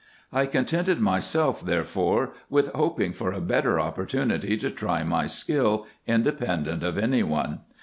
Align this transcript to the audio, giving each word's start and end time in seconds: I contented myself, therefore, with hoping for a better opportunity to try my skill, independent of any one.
I 0.33 0.47
contented 0.47 0.99
myself, 0.99 1.63
therefore, 1.63 2.31
with 2.49 2.73
hoping 2.73 3.13
for 3.13 3.31
a 3.31 3.39
better 3.39 3.79
opportunity 3.79 4.57
to 4.57 4.71
try 4.71 5.03
my 5.03 5.27
skill, 5.27 5.85
independent 6.07 6.81
of 6.81 6.97
any 6.97 7.21
one. 7.21 7.59